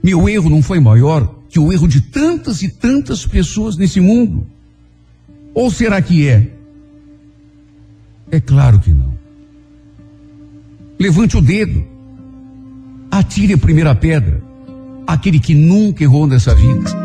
Meu 0.03 0.27
erro 0.27 0.49
não 0.49 0.61
foi 0.61 0.81
maior 0.81 1.33
que 1.47 1.57
o 1.57 1.71
erro 1.71 1.87
de 1.87 2.01
tantas 2.01 2.61
e 2.61 2.67
tantas 2.67 3.25
pessoas 3.25 3.77
nesse 3.77 4.01
mundo. 4.01 4.45
Ou 5.53 5.71
será 5.71 6.01
que 6.01 6.27
é? 6.27 6.51
É 8.29 8.41
claro 8.41 8.77
que 8.77 8.91
não. 8.91 9.17
Levante 10.99 11.37
o 11.37 11.41
dedo. 11.41 11.90
Atire 13.11 13.53
a 13.53 13.57
primeira 13.57 13.93
pedra. 13.93 14.41
Aquele 15.05 15.37
que 15.37 15.53
nunca 15.53 16.01
errou 16.01 16.25
nessa 16.25 16.55
vida. 16.55 17.00